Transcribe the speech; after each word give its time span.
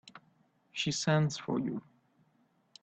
She 0.71 0.91
sends 0.91 1.37
for 1.37 1.59
you. 1.59 1.83